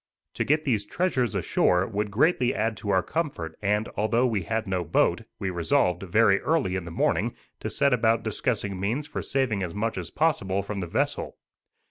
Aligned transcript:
To 0.33 0.43
get 0.43 0.65
these 0.65 0.83
treasures 0.87 1.35
ashore 1.35 1.85
would 1.85 2.09
greatly 2.09 2.55
add 2.55 2.75
to 2.77 2.89
our 2.89 3.03
comfort, 3.03 3.55
and, 3.61 3.87
although 3.95 4.25
we 4.25 4.41
had 4.41 4.65
no 4.65 4.83
boat, 4.83 5.21
we 5.37 5.51
resolved, 5.51 6.01
very 6.01 6.41
early 6.41 6.75
in 6.75 6.85
the 6.85 6.89
morning, 6.91 7.35
to 7.59 7.69
set 7.69 7.93
about 7.93 8.23
discussing 8.23 8.79
means 8.79 9.05
for 9.05 9.21
saving 9.21 9.61
as 9.61 9.75
much 9.75 9.99
as 9.99 10.09
possible 10.09 10.63
from 10.63 10.79
the 10.79 10.87
vessel. 10.87 11.37